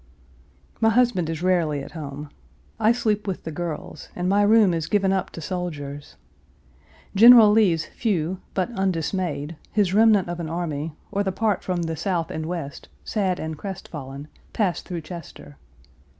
[0.79, 2.29] My husband is rarely at home.
[2.79, 6.15] I sleep with the girls, and my room is given up to soldiers.
[7.15, 11.95] General Lee's few, but undismayed, his remnant of an army, or the part from the
[11.95, 15.57] South and West, sad and crestfallen, pass through Chester.